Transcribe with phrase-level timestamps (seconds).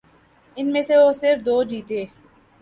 [0.57, 2.03] ان میں سے وہ صرف دو جیتنے